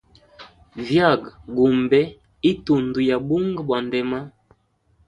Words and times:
Vyaga 0.85 1.29
gumbe 1.55 1.99
itundu 2.51 2.99
ya 3.09 3.17
bunga 3.25 3.61
bwa 3.67 3.79
ndema. 3.87 4.19